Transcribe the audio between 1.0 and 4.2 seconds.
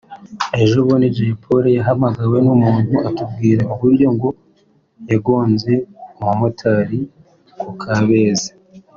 Jay Polly yahamagawe n’umuntu atubwira uburyo